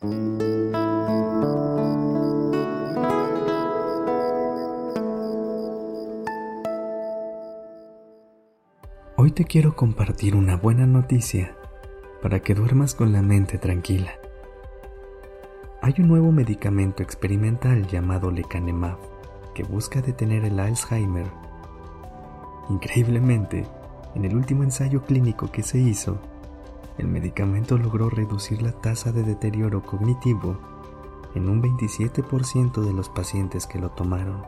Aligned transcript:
Hoy 0.00 0.10
te 9.34 9.44
quiero 9.44 9.74
compartir 9.74 10.36
una 10.36 10.56
buena 10.56 10.86
noticia 10.86 11.56
para 12.22 12.38
que 12.38 12.54
duermas 12.54 12.94
con 12.94 13.12
la 13.12 13.22
mente 13.22 13.58
tranquila. 13.58 14.12
Hay 15.82 15.94
un 15.98 16.06
nuevo 16.06 16.30
medicamento 16.30 17.02
experimental 17.02 17.88
llamado 17.88 18.30
lecanemab 18.30 18.98
que 19.52 19.64
busca 19.64 20.00
detener 20.00 20.44
el 20.44 20.60
Alzheimer. 20.60 21.26
Increíblemente, 22.70 23.66
en 24.14 24.24
el 24.24 24.36
último 24.36 24.62
ensayo 24.62 25.02
clínico 25.02 25.50
que 25.50 25.64
se 25.64 25.78
hizo, 25.78 26.20
el 26.98 27.06
medicamento 27.06 27.78
logró 27.78 28.10
reducir 28.10 28.60
la 28.60 28.72
tasa 28.72 29.12
de 29.12 29.22
deterioro 29.22 29.82
cognitivo 29.82 30.58
en 31.34 31.48
un 31.48 31.62
27% 31.62 32.82
de 32.82 32.92
los 32.92 33.08
pacientes 33.08 33.66
que 33.66 33.78
lo 33.78 33.90
tomaron. 33.90 34.42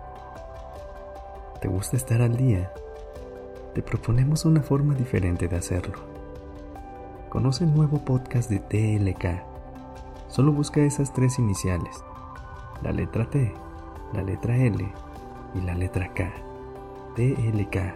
¿Te 1.61 1.69
gusta 1.69 1.97
estar 1.97 2.20
al 2.23 2.37
día? 2.37 2.73
Te 3.75 3.83
proponemos 3.83 4.45
una 4.45 4.62
forma 4.62 4.95
diferente 4.95 5.47
de 5.47 5.56
hacerlo. 5.56 5.98
Conoce 7.28 7.62
el 7.65 7.75
nuevo 7.75 8.05
podcast 8.05 8.51
de 8.51 8.59
TLK. 8.59 9.45
Solo 10.28 10.53
busca 10.53 10.80
esas 10.80 11.12
tres 11.12 11.39
iniciales, 11.39 12.03
la 12.83 12.91
letra 12.91 13.30
T, 13.30 13.53
la 14.12 14.23
letra 14.23 14.56
L 14.56 14.92
y 15.55 15.61
la 15.61 15.75
letra 15.75 16.12
K. 16.12 16.33
TLK. 17.14 17.95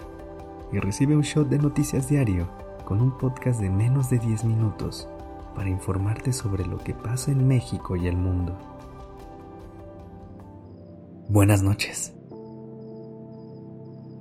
Y 0.72 0.78
recibe 0.78 1.16
un 1.16 1.22
shot 1.22 1.48
de 1.48 1.58
noticias 1.58 2.08
diario 2.08 2.48
con 2.84 3.00
un 3.00 3.16
podcast 3.16 3.60
de 3.60 3.70
menos 3.70 4.10
de 4.10 4.18
10 4.18 4.44
minutos 4.44 5.08
para 5.54 5.68
informarte 5.68 6.32
sobre 6.32 6.66
lo 6.66 6.78
que 6.78 6.94
pasa 6.94 7.30
en 7.30 7.46
México 7.46 7.96
y 7.96 8.06
el 8.06 8.16
mundo. 8.16 8.56
Buenas 11.28 11.62
noches. 11.62 12.12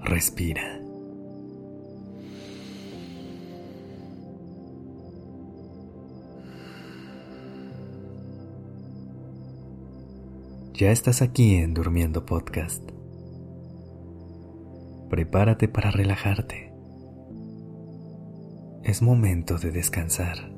Respira. 0.02 0.80
Ya 10.74 10.92
estás 10.92 11.22
aquí 11.22 11.56
en 11.56 11.74
Durmiendo 11.74 12.26
Podcast. 12.26 12.84
Prepárate 15.10 15.68
para 15.68 15.92
relajarte 15.92 16.73
es 18.84 19.02
momento 19.02 19.58
de 19.58 19.72
descansar. 19.72 20.52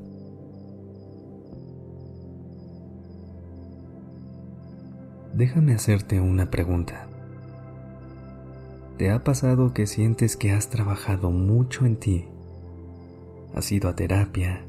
Déjame 5.33 5.73
hacerte 5.73 6.19
una 6.19 6.49
pregunta. 6.49 7.07
¿Te 8.97 9.11
ha 9.11 9.23
pasado 9.23 9.73
que 9.73 9.85
sientes 9.85 10.37
que 10.37 10.53
has 10.53 10.69
trabajado 10.69 11.29
mucho 11.29 11.85
en 11.85 11.97
ti? 11.97 12.25
Has 13.53 13.71
ido 13.71 13.89
a 13.89 13.95
terapia, 13.95 14.65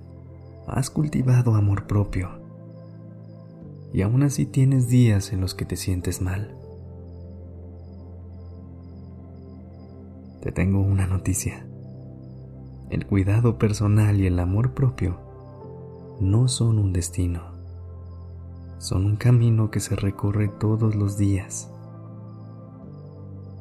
has 0.67 0.91
cultivado 0.91 1.55
amor 1.55 1.87
propio 1.87 2.29
y 3.93 4.03
aún 4.03 4.23
así 4.23 4.45
tienes 4.45 4.89
días 4.89 5.33
en 5.33 5.41
los 5.41 5.55
que 5.55 5.65
te 5.65 5.77
sientes 5.77 6.21
mal. 6.21 6.55
Te 10.43 10.53
tengo 10.53 10.81
una 10.81 11.07
noticia 11.07 11.67
el 12.91 13.05
cuidado 13.07 13.59
personal 13.59 14.21
y 14.21 14.27
el 14.27 14.39
amor 14.39 14.73
propio 14.73 15.19
no 16.21 16.47
son 16.47 16.79
un 16.79 16.93
destino, 16.93 17.43
son 18.79 19.07
un 19.07 19.17
camino 19.17 19.71
que 19.71 19.81
se 19.81 19.97
recorre 19.97 20.49
todos 20.49 20.95
los 20.95 21.17
días. 21.17 21.73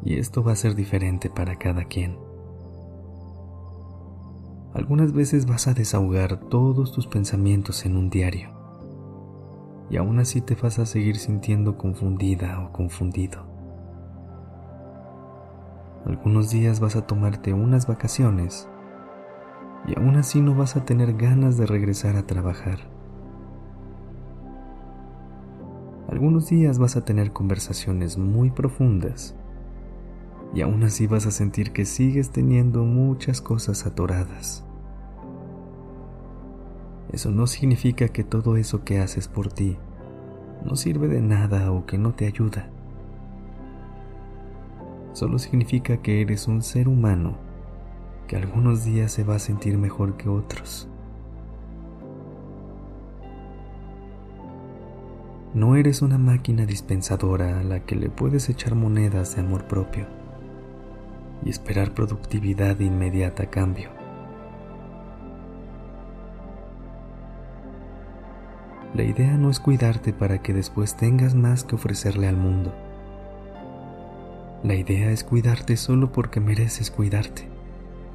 Y 0.03 0.20
esto 0.20 0.44
va 0.44 0.52
a 0.52 0.56
ser 0.56 0.76
diferente 0.76 1.31
para 1.31 1.58
cada 1.58 1.86
quien. 1.86 2.18
Algunas 4.75 5.13
veces 5.13 5.47
vas 5.47 5.68
a 5.68 5.74
desahogar 5.74 6.40
todos 6.50 6.92
tus 6.92 7.07
pensamientos 7.07 7.86
en 7.86 7.97
un 7.97 8.09
diario 8.09 8.50
y 9.90 9.97
aún 9.97 10.19
así 10.19 10.42
te 10.42 10.56
vas 10.56 10.80
a 10.80 10.86
seguir 10.86 11.18
sintiendo 11.18 11.78
confundida 11.78 12.59
o 12.59 12.72
confundido. 12.72 13.44
Algunos 16.06 16.52
días 16.52 16.80
vas 16.80 16.96
a 16.96 17.07
tomarte 17.07 17.53
unas 17.53 17.88
vacaciones 17.88 18.69
y 19.88 19.97
aún 19.97 20.16
así 20.16 20.41
no 20.41 20.56
vas 20.56 20.75
a 20.75 20.85
tener 20.85 21.13
ganas 21.13 21.57
de 21.57 21.66
regresar 21.66 22.16
a 22.16 22.25
trabajar. 22.25 22.79
Algunos 26.09 26.50
días 26.50 26.79
vas 26.79 26.96
a 26.96 27.03
tener 27.03 27.34
conversaciones 27.34 28.18
muy 28.18 28.51
profundas 28.51 29.35
y 30.53 30.62
aún 30.62 30.84
así 30.84 31.07
vas 31.07 31.25
a 31.25 31.31
sentir 31.31 31.72
que 31.72 31.85
sigues 31.85 32.31
teniendo 32.31 32.84
muchas 32.84 33.41
cosas 33.41 33.85
atoradas. 33.85 34.63
Eso 37.12 37.31
no 37.31 37.47
significa 37.47 38.07
que 38.07 38.24
todo 38.24 38.57
eso 38.57 38.84
que 38.84 39.00
haces 39.00 39.28
por 39.28 39.51
ti 39.51 39.78
no 40.63 40.75
sirve 40.75 41.07
de 41.07 41.22
nada 41.22 41.72
o 41.72 41.85
que 41.85 41.97
no 41.97 42.13
te 42.13 42.25
ayuda. 42.25 42.69
Solo 45.13 45.40
significa 45.40 45.97
que 45.97 46.22
eres 46.22 46.47
un 46.47 46.62
ser 46.62 46.88
humano 46.88 47.44
que 48.28 48.36
algunos 48.36 48.84
días 48.84 49.12
se 49.12 49.24
va 49.24 49.36
a 49.36 49.40
sentir 49.40 49.78
mejor 49.78 50.18
que 50.18 50.30
otros. 50.30 50.88
No 55.53 55.75
eres 55.75 56.02
una 56.02 56.18
máquina 56.18 56.66
dispensadora 56.66 57.59
a 57.59 57.63
la 57.63 57.80
que 57.86 57.96
le 57.96 58.09
puedes 58.09 58.50
echar 58.50 58.75
monedas 58.75 59.36
de 59.36 59.41
amor 59.41 59.66
propio 59.66 60.06
y 61.46 61.50
esperar 61.50 61.94
productividad 61.94 62.80
inmediata 62.80 63.44
a 63.44 63.50
cambio. 63.50 63.90
La 68.94 69.03
idea 69.03 69.38
no 69.38 69.50
es 69.50 69.59
cuidarte 69.59 70.13
para 70.13 70.42
que 70.42 70.53
después 70.53 70.96
tengas 70.97 71.36
más 71.36 71.63
que 71.63 71.75
ofrecerle 71.75 72.28
al 72.28 72.38
mundo. 72.38 72.74
La 74.63 74.75
idea 74.75 75.12
es 75.12 75.24
cuidarte 75.24 75.78
solo 75.78 76.12
porque 76.12 76.40
mereces 76.40 76.92
cuidarte 76.92 77.55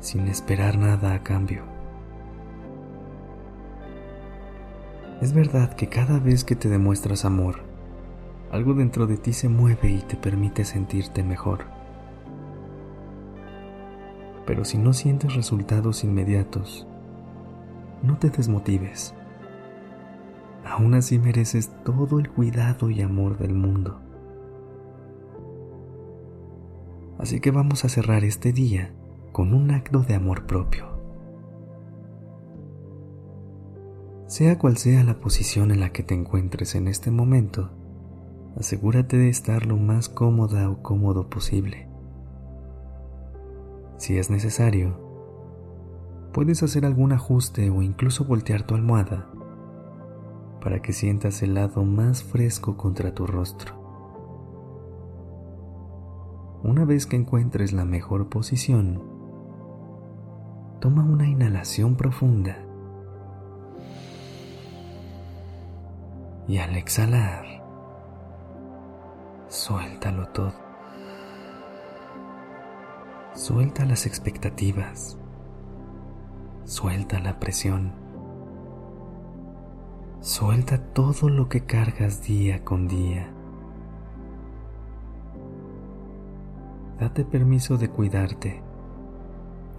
sin 0.00 0.28
esperar 0.28 0.78
nada 0.78 1.14
a 1.14 1.22
cambio. 1.22 1.62
Es 5.20 5.34
verdad 5.34 5.74
que 5.74 5.88
cada 5.88 6.18
vez 6.18 6.44
que 6.44 6.56
te 6.56 6.70
demuestras 6.70 7.26
amor, 7.26 7.56
algo 8.50 8.72
dentro 8.72 9.06
de 9.06 9.18
ti 9.18 9.34
se 9.34 9.48
mueve 9.48 9.90
y 9.90 9.98
te 9.98 10.16
permite 10.16 10.64
sentirte 10.64 11.22
mejor. 11.22 11.66
Pero 14.46 14.64
si 14.64 14.78
no 14.78 14.94
sientes 14.94 15.34
resultados 15.34 16.02
inmediatos, 16.02 16.86
no 18.02 18.16
te 18.16 18.30
desmotives. 18.30 19.14
Aún 20.64 20.94
así 20.94 21.18
mereces 21.18 21.70
todo 21.84 22.18
el 22.18 22.30
cuidado 22.30 22.90
y 22.90 23.02
amor 23.02 23.36
del 23.36 23.54
mundo. 23.54 24.00
Así 27.18 27.40
que 27.40 27.50
vamos 27.50 27.84
a 27.84 27.90
cerrar 27.90 28.24
este 28.24 28.52
día 28.52 28.94
con 29.32 29.54
un 29.54 29.70
acto 29.70 30.00
de 30.00 30.14
amor 30.14 30.46
propio. 30.46 30.86
Sea 34.26 34.58
cual 34.58 34.76
sea 34.76 35.02
la 35.02 35.18
posición 35.18 35.70
en 35.70 35.80
la 35.80 35.90
que 35.90 36.02
te 36.02 36.14
encuentres 36.14 36.74
en 36.74 36.86
este 36.86 37.10
momento, 37.10 37.70
asegúrate 38.56 39.16
de 39.16 39.28
estar 39.28 39.66
lo 39.66 39.76
más 39.76 40.08
cómoda 40.08 40.70
o 40.70 40.82
cómodo 40.82 41.28
posible. 41.28 41.88
Si 43.96 44.18
es 44.18 44.30
necesario, 44.30 44.98
puedes 46.32 46.62
hacer 46.62 46.86
algún 46.86 47.12
ajuste 47.12 47.70
o 47.70 47.82
incluso 47.82 48.24
voltear 48.24 48.62
tu 48.62 48.74
almohada 48.74 49.28
para 50.60 50.80
que 50.80 50.92
sientas 50.92 51.42
el 51.42 51.54
lado 51.54 51.84
más 51.84 52.22
fresco 52.22 52.76
contra 52.76 53.14
tu 53.14 53.26
rostro. 53.26 53.80
Una 56.62 56.84
vez 56.84 57.06
que 57.06 57.16
encuentres 57.16 57.72
la 57.72 57.84
mejor 57.84 58.28
posición, 58.28 59.19
Toma 60.80 61.04
una 61.04 61.28
inhalación 61.28 61.94
profunda. 61.94 62.56
Y 66.48 66.56
al 66.56 66.74
exhalar, 66.74 67.44
suéltalo 69.48 70.28
todo. 70.28 70.54
Suelta 73.34 73.84
las 73.84 74.06
expectativas. 74.06 75.18
Suelta 76.64 77.20
la 77.20 77.38
presión. 77.38 77.92
Suelta 80.20 80.78
todo 80.78 81.28
lo 81.28 81.50
que 81.50 81.66
cargas 81.66 82.22
día 82.22 82.64
con 82.64 82.88
día. 82.88 83.30
Date 86.98 87.26
permiso 87.26 87.76
de 87.76 87.90
cuidarte 87.90 88.69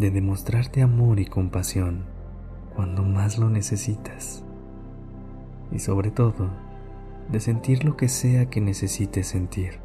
de 0.02 0.10
demostrarte 0.10 0.82
amor 0.82 1.20
y 1.20 1.28
compasión 1.28 2.06
cuando 2.76 3.04
más 3.04 3.38
lo 3.38 3.52
necesitas. 3.52 4.44
y 5.72 5.80
sobre 5.80 6.10
todo 6.12 6.50
de 7.32 7.40
sentir 7.40 7.86
lo 7.86 7.96
que 7.96 8.10
sea 8.10 8.48
que 8.48 8.60
necesites 8.60 9.28
sentir. 9.28 9.80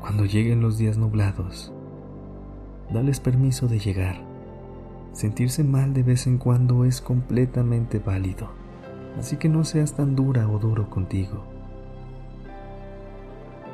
Cuando 0.00 0.26
lleguen 0.26 0.60
los 0.60 0.76
días 0.76 0.98
nublados, 0.98 1.72
dales 2.92 3.20
permiso 3.20 3.66
de 3.68 3.78
llegar. 3.78 4.16
Sentirse 5.12 5.64
mal 5.64 5.94
de 5.94 6.02
vez 6.02 6.26
en 6.26 6.36
cuando 6.36 6.84
es 6.84 7.00
completamente 7.00 7.98
válido, 8.00 8.50
así 9.18 9.38
que 9.38 9.48
no 9.48 9.64
seas 9.64 9.94
tan 9.94 10.14
dura 10.14 10.46
o 10.46 10.58
duro 10.58 10.90
contigo. 10.90 11.42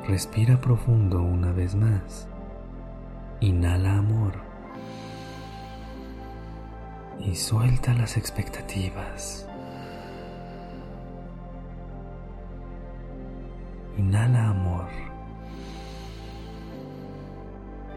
Respira 0.07 0.59
profundo 0.61 1.21
una 1.21 1.51
vez 1.51 1.75
más. 1.75 2.28
Inhala 3.41 3.99
amor. 3.99 4.33
Y 7.19 7.35
suelta 7.35 7.93
las 7.93 8.17
expectativas. 8.17 9.47
Inhala 13.97 14.49
amor. 14.49 14.87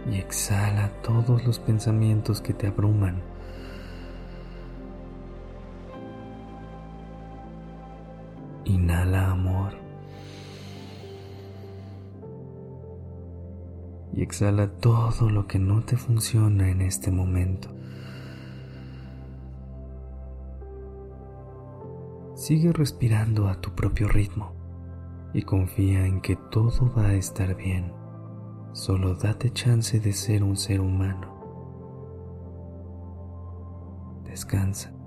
Y 0.09 0.19
exhala 0.19 0.91
todos 1.03 1.45
los 1.45 1.59
pensamientos 1.59 2.41
que 2.41 2.55
te 2.55 2.69
abruman. 2.69 3.21
Inhala 8.65 9.22
Y 14.15 14.23
exhala 14.23 14.69
todo 14.69 15.31
lo 15.31 15.47
que 15.47 15.59
no 15.59 15.83
te 15.83 15.97
funciona 15.97 16.69
en 16.69 16.83
este 16.83 17.11
momento. 17.11 17.69
Sigue 22.35 22.73
respirando 22.73 23.49
a 23.49 23.61
tu 23.61 23.71
propio 23.75 24.09
ritmo 24.09 24.53
y 25.33 25.43
confía 25.43 26.07
en 26.07 26.21
que 26.21 26.37
todo 26.37 26.93
va 26.97 27.07
a 27.07 27.15
estar 27.15 27.55
bien. 27.57 27.93
Solo 28.73 29.15
date 29.15 29.51
chance 29.51 30.01
de 30.01 30.13
ser 30.13 30.43
un 30.43 30.57
ser 30.57 30.81
humano. 30.81 31.29
Descansa. 34.25 35.02